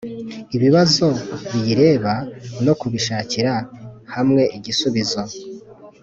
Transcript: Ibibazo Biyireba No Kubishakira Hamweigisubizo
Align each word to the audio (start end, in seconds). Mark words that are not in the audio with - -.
Ibibazo 0.55 1.07
Biyireba 1.49 2.13
No 2.65 2.73
Kubishakira 2.79 3.53
Hamweigisubizo 4.13 5.21